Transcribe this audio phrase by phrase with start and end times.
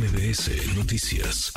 [0.00, 1.52] MBS Noticias.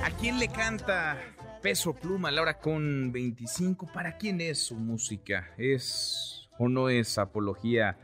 [0.00, 1.18] ¿A quién le canta
[1.60, 3.90] Peso Pluma a la hora con 25?
[3.92, 5.50] ¿Para quién es su música?
[5.58, 7.98] ¿Es o no es apología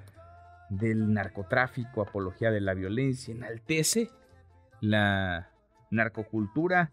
[0.71, 3.32] del narcotráfico, apología de la violencia?
[3.32, 4.11] ¿Enaltece
[4.80, 5.52] la
[5.93, 6.91] narcocultura?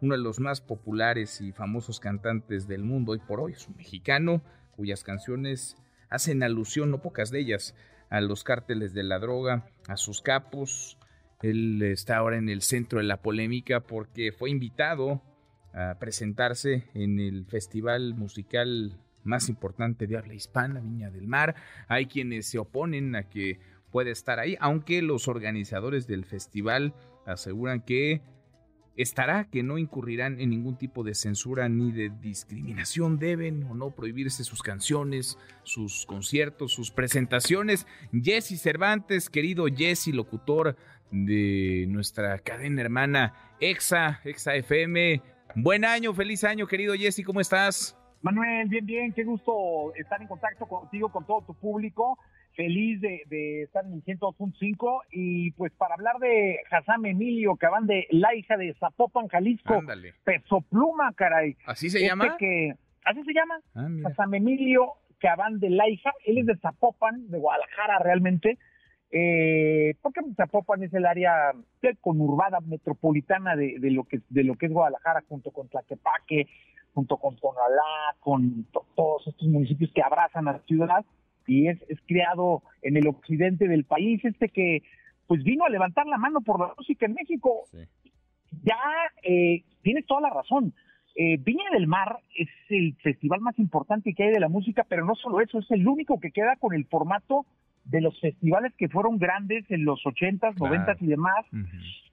[0.00, 3.76] Uno de los más populares y famosos cantantes del mundo hoy por hoy es un
[3.76, 4.40] mexicano
[4.76, 5.74] cuyas canciones
[6.10, 7.74] hacen alusión, no pocas de ellas,
[8.08, 10.96] a los cárteles de la droga, a sus capos.
[11.42, 15.22] Él está ahora en el centro de la polémica porque fue invitado
[15.74, 21.54] a presentarse en el festival musical más importante de habla hispana, Viña del Mar.
[21.88, 23.58] Hay quienes se oponen a que
[23.90, 26.94] pueda estar ahí, aunque los organizadores del festival
[27.26, 28.22] aseguran que
[28.96, 33.18] estará, que no incurrirán en ningún tipo de censura ni de discriminación.
[33.18, 37.86] Deben o no prohibirse sus canciones, sus conciertos, sus presentaciones.
[38.12, 40.76] Jesse Cervantes, querido Jesse, locutor
[41.10, 45.22] de nuestra cadena hermana EXA, EXA FM.
[45.54, 47.96] Buen año, feliz año, querido Jesse, ¿cómo estás?
[48.22, 52.18] Manuel, bien, bien, qué gusto estar en contacto contigo, con todo tu público
[52.54, 58.06] feliz de, estar en el 102.5 y pues para hablar de Hassan Emilio van de
[58.10, 59.80] la hija de Zapopan, Jalisco,
[60.24, 61.56] Peso Pluma, caray.
[61.66, 62.36] ¿Así se llama?
[62.36, 67.38] Que, así se llama, ah, Emilio Cabán de la hija, él es de Zapopan, de
[67.38, 68.58] Guadalajara realmente,
[69.10, 71.52] eh, porque Zapopan es el área
[72.00, 76.48] conurbada metropolitana de, de, lo que de lo que es Guadalajara junto con Tlaquepaque,
[76.94, 81.04] junto con Tonalá, con todos estos municipios que abrazan a la ciudad
[81.46, 84.82] y es, es creado en el occidente del país, este que
[85.26, 87.64] pues vino a levantar la mano por la música en México.
[88.62, 88.78] Ya
[89.22, 90.74] eh, tienes toda la razón.
[91.14, 95.04] Eh, Viña del Mar es el festival más importante que hay de la música, pero
[95.04, 97.46] no solo eso, es el único que queda con el formato
[97.84, 101.44] de los festivales que fueron grandes en los ochentas, noventas y demás.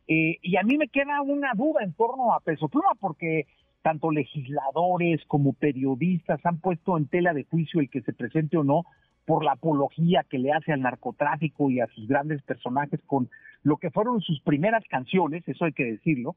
[0.08, 3.46] eh, y a mí me queda una duda en torno a Peso Pluma, porque
[3.82, 8.64] tanto legisladores como periodistas han puesto en tela de juicio el que se presente o
[8.64, 8.84] no,
[9.30, 13.30] por la apología que le hace al narcotráfico y a sus grandes personajes con
[13.62, 16.36] lo que fueron sus primeras canciones, eso hay que decirlo.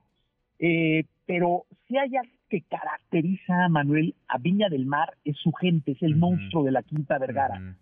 [0.59, 5.53] Eh, pero si hay algo que caracteriza a Manuel a Viña del Mar es su
[5.53, 7.77] gente, es el monstruo de la Quinta Vergara.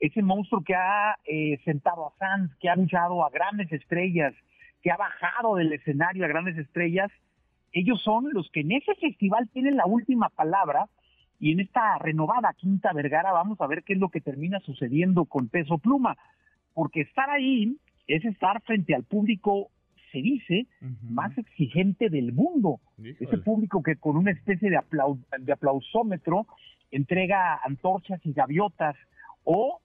[0.00, 4.34] Ese monstruo que ha eh, sentado a Sanz, que ha luchado a grandes estrellas,
[4.82, 7.12] que ha bajado del escenario a grandes estrellas,
[7.70, 10.88] ellos son los que en ese festival tienen la última palabra
[11.40, 15.24] y en esta renovada Quinta Vergara vamos a ver qué es lo que termina sucediendo
[15.24, 16.16] con Peso Pluma,
[16.74, 17.76] porque estar ahí
[18.06, 19.70] es estar frente al público,
[20.10, 20.66] se dice,
[21.02, 22.80] más exigente del mundo.
[22.98, 24.80] Ese público que con una especie de,
[25.40, 26.46] de aplausómetro
[26.90, 28.96] entrega antorchas y gaviotas
[29.44, 29.80] o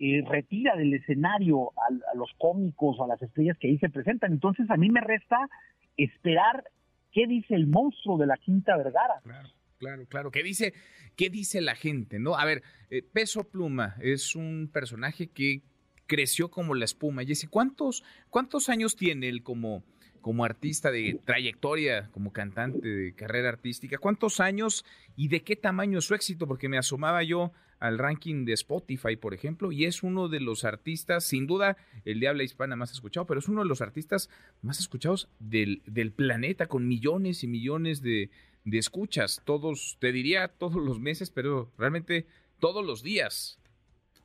[0.00, 4.32] eh, retira del escenario a, los cómicos o a las estrellas que ahí se presentan.
[4.32, 5.48] Entonces a mí me resta
[5.96, 6.64] esperar
[7.12, 9.20] qué dice el monstruo de la Quinta Vergara.
[9.22, 9.48] Claro.
[9.78, 10.30] Claro, claro.
[10.30, 10.74] ¿Qué dice,
[11.16, 12.18] qué dice la gente?
[12.18, 12.36] ¿No?
[12.36, 15.62] A ver, eh, Peso Pluma es un personaje que
[16.06, 17.24] creció como la espuma.
[17.24, 19.84] Jesse, ¿cuántos, cuántos años tiene él como,
[20.20, 23.98] como artista de trayectoria, como cantante de carrera artística?
[23.98, 24.84] ¿Cuántos años
[25.16, 26.48] y de qué tamaño es su éxito?
[26.48, 30.64] Porque me asomaba yo al ranking de Spotify, por ejemplo, y es uno de los
[30.64, 34.28] artistas, sin duda, el de habla hispana más escuchado, pero es uno de los artistas
[34.62, 38.30] más escuchados del, del planeta, con millones y millones de,
[38.64, 42.26] de escuchas, todos, te diría todos los meses, pero realmente
[42.60, 43.58] todos los días.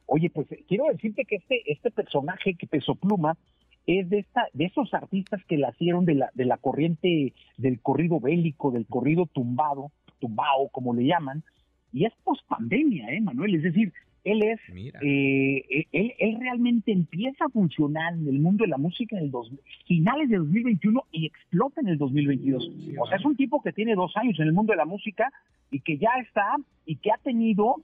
[0.06, 3.38] Oye, pues eh, quiero decirte que este, este personaje que Peso Pluma
[3.86, 8.20] es de esta, de esos artistas que nacieron de la, de la corriente del corrido
[8.20, 11.44] bélico, del corrido tumbado, tumbao, como le llaman,
[11.92, 13.56] y es post pandemia, ¿eh, Manuel?
[13.56, 13.94] Es decir,
[14.24, 18.78] él es, eh, eh, él, él, realmente empieza a funcionar en el mundo de la
[18.78, 19.52] música en el dos,
[19.86, 22.72] finales de 2021 y explota en el 2022.
[23.00, 25.30] o sea, es un tipo que tiene dos años en el mundo de la música
[25.72, 27.76] y que ya está y que ha tenido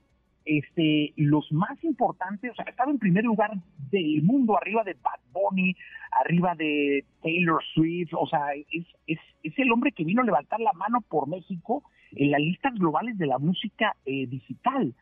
[0.45, 3.51] este los más importantes, o sea, ha estado en primer lugar
[3.91, 5.75] del mundo, arriba de Bad Bunny,
[6.23, 10.61] arriba de Taylor Swift, o sea, es, es, es el hombre que vino a levantar
[10.61, 14.93] la mano por México en las listas globales de la música eh, digital,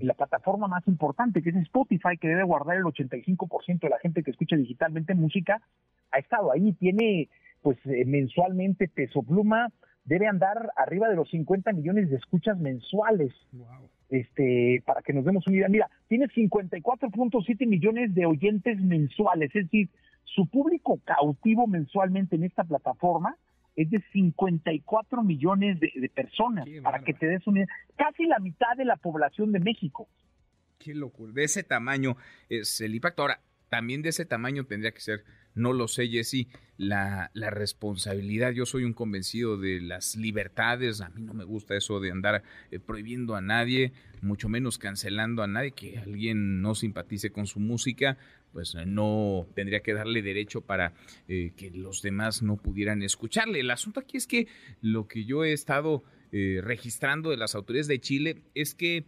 [0.00, 3.98] en la plataforma más importante que es Spotify, que debe guardar el 85% de la
[3.98, 5.60] gente que escucha digitalmente música,
[6.10, 7.28] ha estado ahí, tiene
[7.62, 9.70] pues eh, mensualmente Peso Pluma,
[10.04, 13.32] debe andar arriba de los 50 millones de escuchas mensuales.
[14.08, 19.66] Este, para que nos demos una idea, mira, tiene 54.7 millones de oyentes mensuales, es
[19.66, 19.88] decir,
[20.24, 23.36] su público cautivo mensualmente en esta plataforma
[23.76, 28.84] es de 54 millones de, personas, para que te des una casi la mitad de
[28.84, 30.08] la población de México.
[30.78, 32.16] Qué locura, de ese tamaño
[32.48, 33.22] es el impacto.
[33.22, 33.40] Ahora,
[33.70, 35.24] también de ese tamaño tendría que ser,
[35.54, 38.50] no lo sé, Jesse, la, la responsabilidad.
[38.50, 42.42] Yo soy un convencido de las libertades, a mí no me gusta eso de andar
[42.70, 43.92] eh, prohibiendo a nadie,
[44.22, 48.18] mucho menos cancelando a nadie, que alguien no simpatice con su música,
[48.52, 50.92] pues eh, no tendría que darle derecho para
[51.28, 53.60] eh, que los demás no pudieran escucharle.
[53.60, 54.46] El asunto aquí es que
[54.80, 56.02] lo que yo he estado
[56.32, 59.04] registrando de las autoridades de Chile es que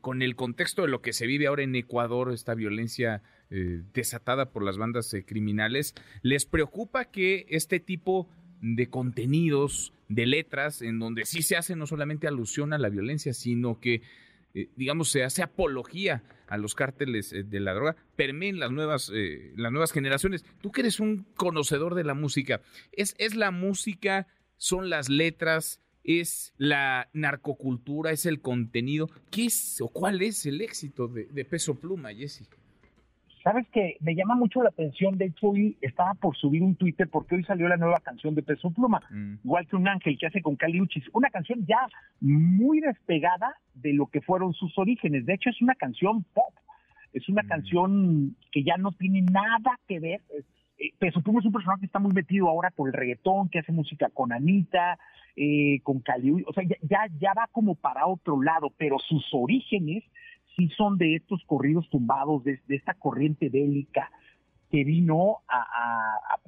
[0.00, 4.50] con el contexto de lo que se vive ahora en Ecuador, esta violencia eh, desatada
[4.50, 8.28] por las bandas eh, criminales, les preocupa que este tipo
[8.62, 13.34] de contenidos, de letras, en donde sí se hace no solamente alusión a la violencia,
[13.34, 14.00] sino que,
[14.54, 19.10] eh, digamos, se hace apología a los cárteles de la droga, permeen las nuevas,
[19.56, 20.44] las nuevas generaciones.
[20.60, 22.60] Tú que eres un conocedor de la música,
[22.92, 29.08] ¿es, es la música, son las letras, es la narcocultura, es el contenido.
[29.30, 32.48] ¿Qué es o cuál es el éxito de, Peso Pluma, Jesse?
[33.44, 37.06] Sabes que me llama mucho la atención, de hecho hoy estaba por subir un Twitter
[37.12, 39.34] porque hoy salió la nueva canción de Peso Pluma, mm.
[39.44, 41.86] igual que un ángel que hace con Cali Uchis, una canción ya
[42.22, 46.54] muy despegada de lo que fueron sus orígenes, de hecho es una canción pop,
[47.12, 47.46] es una mm.
[47.46, 50.22] canción que ya no tiene nada que ver,
[50.78, 53.58] eh, Peso Pluma es un personaje que está muy metido ahora por el reggaetón, que
[53.58, 54.98] hace música con Anita,
[55.36, 60.02] eh, con Cali, o sea, ya, ya va como para otro lado, pero sus orígenes
[60.56, 64.10] sí son de estos corridos tumbados, de, esta corriente bélica
[64.70, 66.38] que vino a,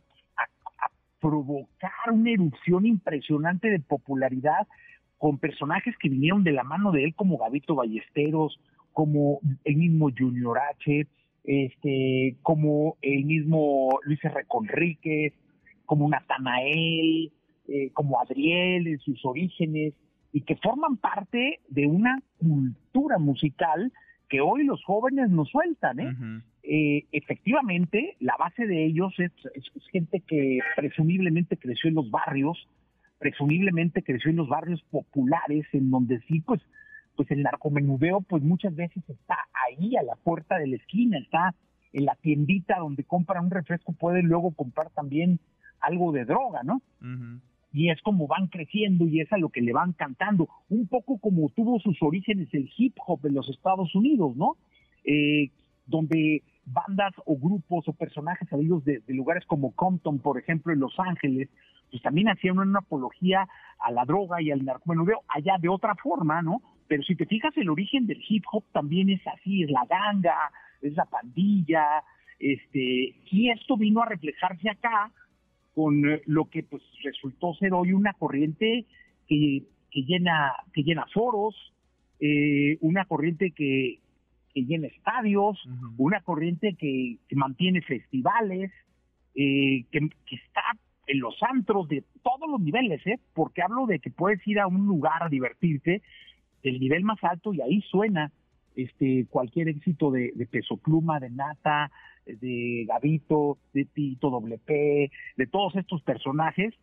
[1.19, 4.69] provocar una erupción impresionante de popularidad
[5.17, 8.61] con personajes que vinieron de la mano de él, como Gabito Ballesteros,
[8.93, 11.06] como el mismo Junior H,
[11.43, 14.44] este, como el mismo Luis R.
[14.47, 15.32] Conríquez,
[15.85, 17.32] como Natanael,
[17.67, 19.94] eh, como Adriel en sus orígenes,
[20.37, 23.91] y que forman parte de una cultura musical
[24.29, 25.99] que hoy los jóvenes nos sueltan.
[25.99, 26.43] ¿eh?
[26.62, 29.33] eh efectivamente, la base de ellos es,
[29.91, 32.69] gente que presumiblemente creció en los barrios,
[33.19, 36.61] presumiblemente creció en los barrios populares, en donde sí, pues,
[37.17, 41.55] pues el narcomenudeo, pues muchas veces está ahí a la puerta de la esquina, está
[41.94, 45.41] en la tiendita donde compran un refresco, pueden luego comprar también
[45.81, 46.83] algo de droga, ¿no?
[47.76, 51.19] Y es como van creciendo y es a lo que le van cantando, un poco
[51.19, 54.56] como tuvo sus orígenes el hip hop en los Estados Unidos, ¿no?
[55.05, 55.50] Eh,
[55.84, 60.99] donde bandas o grupos o personajes salidos de, lugares como Compton, por ejemplo, en Los
[60.99, 61.50] Ángeles,
[61.90, 63.46] pues también hacían una apología
[63.78, 66.62] a la droga y al narcomenudeo allá de otra forma, ¿no?
[66.88, 70.50] Pero si te fijas, el origen del hip hop también es así, es la ganga,
[70.81, 72.02] es la pandilla,
[72.38, 75.12] este, y esto vino a reflejarse acá
[75.76, 78.87] con eh, lo que pues resultó ser hoy una corriente
[79.28, 81.55] que, que llena que llena foros,
[82.19, 83.99] eh, una corriente que,
[84.55, 85.62] que llena estadios,
[85.99, 88.73] una corriente que, mantiene festivales,
[89.34, 90.62] eh, que, que, está
[91.08, 93.19] en los antros de todos los niveles, ¿eh?
[93.34, 96.00] porque hablo de que puedes ir a un lugar a divertirte
[96.62, 98.32] del nivel más alto y ahí suena
[98.76, 101.90] este cualquier éxito de, de peso pluma, de nata,
[102.26, 104.69] de Gavito, de Tito WP,
[105.37, 106.75] de todos estos personajes.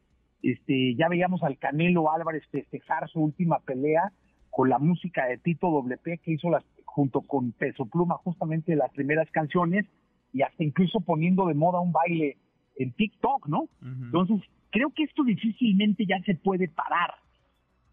[0.42, 4.12] Este, ya veíamos al Canelo Álvarez festejar su última pelea
[4.50, 8.92] con la música de Tito WP que hizo las, junto con Peso Pluma justamente las
[8.92, 9.86] primeras canciones
[10.34, 12.38] y hasta incluso poniendo de moda un baile
[12.76, 13.70] en TikTok, ¿no?
[13.82, 17.12] Entonces, creo que esto difícilmente ya se puede parar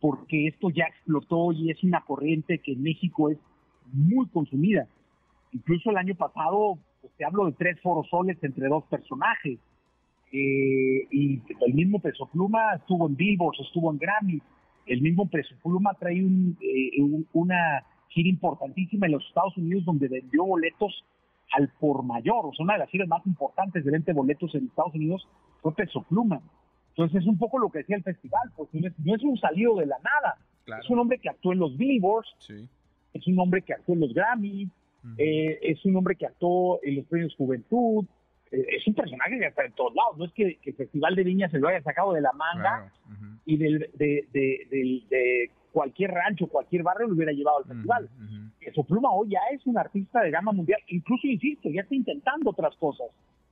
[0.00, 3.38] porque esto ya explotó y es una corriente que en México es
[3.92, 4.86] muy consumida.
[5.52, 9.58] Incluso el año pasado pues te hablo de tres forosoles entre dos personajes.
[10.32, 14.40] Eh, y el mismo Peso Pluma estuvo en Billboard, estuvo en Grammy.
[14.86, 20.08] El mismo Peso Pluma trae eh, un, una gira importantísima en los Estados Unidos donde
[20.08, 21.04] vendió boletos
[21.52, 22.46] al por mayor.
[22.46, 25.26] O sea, una de las giras más importantes de 20 boletos en Estados Unidos
[25.62, 26.40] fue Peso Pluma.
[26.90, 29.86] Entonces es un poco lo que decía el festival, pues no es, un salido de
[29.86, 30.36] la nada.
[30.80, 32.28] Es un hombre que actuó en los Billboards,
[33.12, 34.70] es un hombre que actuó en los Grammys,
[35.16, 38.04] eh, es un hombre que actuó en los premios Juventud,
[38.50, 41.24] eh, es un personaje que está en todos lados, no es que, el Festival de
[41.24, 42.92] Viña se lo haya sacado de la manga
[43.46, 48.08] y del, de, de, cualquier rancho, cualquier barrio lo hubiera llevado al festival.
[48.60, 52.50] Eso Pluma hoy ya es un artista de gama mundial, incluso insisto, ya está intentando
[52.50, 53.06] otras cosas,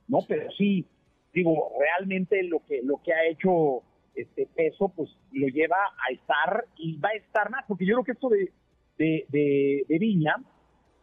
[0.07, 0.19] ¿no?
[0.27, 0.85] Pero sí,
[1.33, 3.81] digo, realmente lo que, lo que ha hecho
[4.15, 8.03] este peso, pues lo lleva a estar y va a estar más, porque yo creo
[8.03, 8.51] que esto de,
[8.99, 10.35] de, de Viña,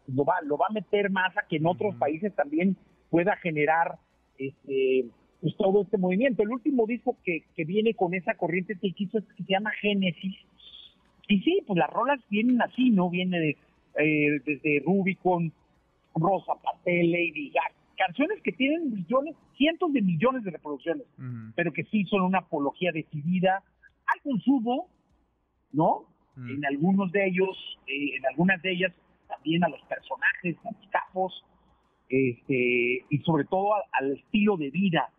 [0.06, 2.76] lo va, lo va a meter más a que en otros países también
[3.10, 3.98] pueda generar
[4.38, 5.06] este,
[5.40, 6.42] pues, todo este movimiento.
[6.42, 9.70] El último disco que, que viene con esa corriente que quiso es que se llama
[9.80, 10.36] Génesis.
[11.28, 13.10] Y sí, pues las rolas vienen así, ¿no?
[13.10, 13.56] Viene de,
[13.98, 15.52] eh, desde Rubicon,
[16.14, 21.06] Rosa Patel, Lady Gaga, canciones que tienen millones, cientos de millones de reproducciones,
[21.54, 23.62] pero que sí son una apología decidida
[24.06, 24.88] al consumo,
[25.72, 26.04] ¿no?
[26.36, 28.92] En algunos de ellos, eh, en algunas de ellas,
[29.26, 31.44] también a los personajes, a los capos,
[32.08, 35.10] este, y sobre todo al estilo de vida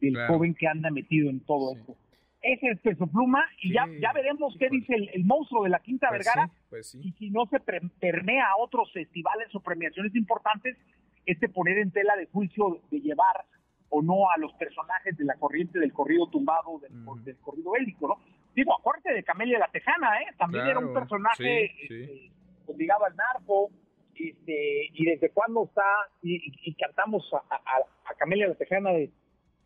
[0.00, 1.96] del joven que anda metido en todo esto.
[2.42, 6.08] Ese es Peso Pluma y ya, ya veremos qué dice el, monstruo de la Quinta
[6.08, 6.50] pues Vergara.
[6.70, 10.76] pues y si no se permea a otros festivales o premiaciones importantes
[11.24, 13.46] este poner en tela de juicio de llevar
[13.90, 18.18] o no a los personajes de la corriente del corrido tumbado, del, corrido bélico, ¿no?
[18.54, 20.26] Digo, acuérdate de Camelia la Tejana, ¿eh?
[20.38, 22.30] También era un personaje este,
[22.76, 23.70] ligado al narco,
[24.14, 25.86] este, y desde cuándo está,
[26.22, 29.10] y, cantamos a, a, Camelia la Tejana de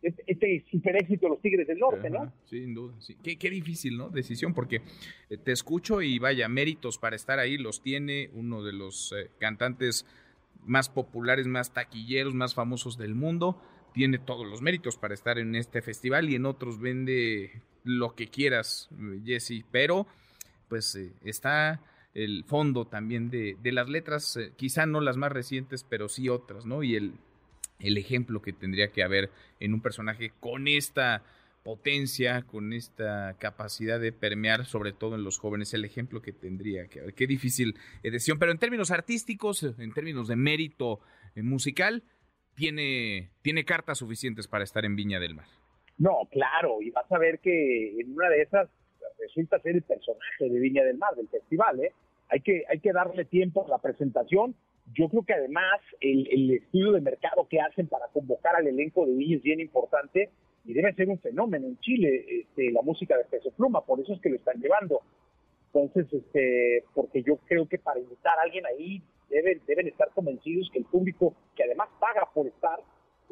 [0.01, 2.31] este, este super éxito de los Tigres del Norte, ¿no?
[2.45, 3.17] Sin duda, sí.
[3.23, 4.09] Qué, qué, difícil, ¿no?
[4.09, 4.81] Decisión, porque
[5.29, 9.31] eh, te escucho y vaya, méritos para estar ahí los tiene uno de los eh,
[9.39, 10.05] cantantes
[10.65, 13.61] más populares, más taquilleros, más famosos del mundo.
[13.93, 18.27] Tiene todos los méritos para estar en este festival y en otros vende lo que
[18.27, 18.89] quieras,
[19.25, 19.65] Jesse.
[19.71, 20.07] Pero,
[20.69, 21.81] pues eh, está
[22.13, 26.29] el fondo también de, de las letras, eh, quizá no las más recientes, pero sí
[26.29, 26.83] otras, ¿no?
[26.83, 27.13] Y el,
[27.79, 29.29] el ejemplo que tendría que haber
[29.59, 31.23] en un personaje con esta
[31.63, 36.87] potencia, con esta capacidad de permear, sobre todo en los jóvenes, el ejemplo que tendría
[36.87, 37.13] que haber.
[37.13, 41.01] Qué difícil decisión, pero en términos artísticos, en términos de mérito
[41.35, 42.03] eh, musical,
[42.55, 45.47] tiene, tiene cartas suficientes para estar en Viña del Mar.
[45.97, 48.69] No, claro, y vas a ver que en una de esas
[49.19, 51.91] resulta ser el personaje de Viña del Mar, del festival, ¿eh?
[52.29, 54.53] Hay que, hay que darle tiempo a la presentación.
[54.93, 59.05] Yo creo que además el, el estudio de mercado que hacen para convocar al elenco
[59.05, 60.29] de Viña es bien importante
[60.65, 64.13] y debe ser un fenómeno en Chile este, la música de Peso Pluma, por eso
[64.13, 65.01] es que lo están llevando.
[65.73, 70.69] Entonces, este, porque yo creo que para invitar a alguien ahí deben, deben estar convencidos
[70.71, 72.79] que el público, que además paga por estar,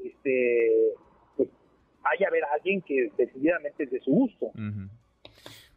[0.04, 0.94] este,
[2.06, 4.52] vaya a ver a alguien que decididamente es de su gusto.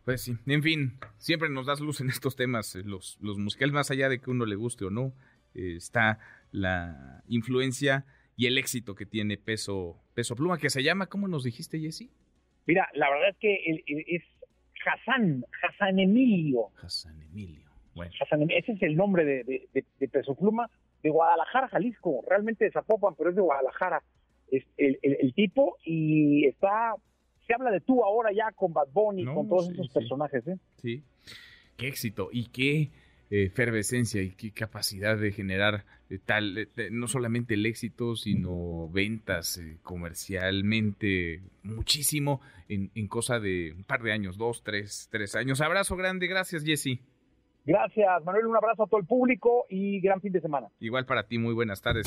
[0.04, 3.74] Pues sí, en fin, siempre nos das luz en estos temas, eh, los, los musicales,
[3.74, 5.12] más allá de que uno le guste o no,
[5.54, 6.18] eh, está
[6.50, 8.06] la influencia
[8.36, 12.08] y el éxito que tiene Peso, Peso Pluma, que se llama, ¿cómo nos dijiste, Jesse?
[12.66, 14.22] Mira, la verdad es que es
[14.86, 16.68] Hassan, Hassan Emilio.
[16.82, 17.68] Hassan Emilio.
[17.94, 18.12] Bueno.
[18.50, 20.70] ese es el nombre de, Peso Pluma
[21.02, 24.02] de Guadalajara, Jalisco, realmente de Zapopan, pero es de Guadalajara.
[24.50, 26.94] Es el, tipo y está,
[27.46, 30.56] se habla de tú ahora ya con Bad Bunny, con todos esos personajes, ¿eh?
[30.76, 31.02] Sí,
[31.76, 32.90] qué éxito y qué
[33.30, 39.58] efervescencia y qué capacidad de generar eh, tal, eh, no solamente el éxito, sino ventas
[39.58, 45.60] eh, comercialmente, muchísimo en, en, cosa de un par de años, dos, tres, tres años.
[45.60, 47.00] Abrazo grande, gracias Jesse.
[47.66, 50.68] Gracias Manuel, un abrazo a todo el público y gran fin de semana.
[50.80, 52.06] Igual para ti, muy buenas tardes.